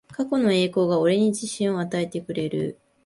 [0.11, 2.79] 過去の栄光が俺に自信を与えてくれる